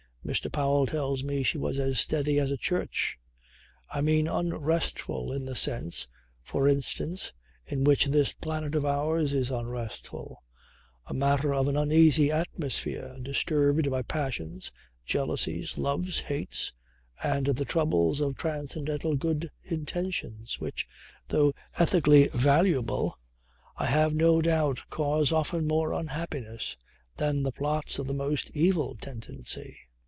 Mr. 0.23 0.51
Powell 0.51 0.85
tells 0.85 1.23
me 1.23 1.41
she 1.41 1.57
was 1.57 1.79
as 1.79 1.99
steady 1.99 2.37
as 2.39 2.51
a 2.51 2.57
church. 2.57 3.17
I 3.89 4.01
mean 4.01 4.27
unrestful 4.27 5.31
in 5.33 5.45
the 5.45 5.55
sense, 5.55 6.07
for 6.43 6.67
instance 6.67 7.33
in 7.65 7.83
which 7.83 8.05
this 8.05 8.31
planet 8.31 8.75
of 8.75 8.85
ours 8.85 9.33
is 9.33 9.49
unrestful 9.51 10.43
a 11.07 11.13
matter 11.15 11.55
of 11.55 11.67
an 11.67 11.75
uneasy 11.75 12.31
atmosphere 12.31 13.17
disturbed 13.23 13.89
by 13.89 14.03
passions, 14.03 14.71
jealousies, 15.07 15.79
loves, 15.79 16.19
hates 16.19 16.71
and 17.23 17.47
the 17.47 17.65
troubles 17.65 18.21
of 18.21 18.35
transcendental 18.35 19.15
good 19.15 19.49
intentions, 19.63 20.59
which, 20.59 20.87
though 21.29 21.51
ethically 21.79 22.27
valuable, 22.27 23.17
I 23.75 23.87
have 23.87 24.13
no 24.13 24.39
doubt 24.43 24.81
cause 24.91 25.31
often 25.31 25.65
more 25.65 25.93
unhappiness 25.93 26.77
than 27.17 27.41
the 27.41 27.51
plots 27.51 27.97
of 27.97 28.05
the 28.05 28.13
most 28.13 28.51
evil 28.55 28.93
tendency. 29.01 29.79